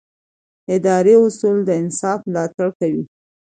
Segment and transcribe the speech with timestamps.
[0.75, 3.03] اداري اصول د انصاف ملاتړ کوي.